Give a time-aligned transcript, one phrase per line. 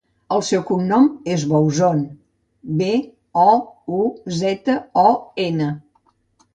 [0.35, 2.01] El seu cognom és Bouzon:
[2.81, 2.89] be,
[3.45, 3.47] o,
[4.01, 4.03] u,
[4.43, 5.09] zeta, o,
[5.49, 5.75] ena.